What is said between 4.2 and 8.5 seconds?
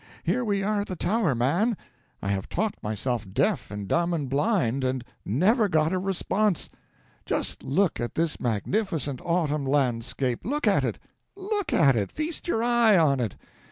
blind, and never got a response. Just look at this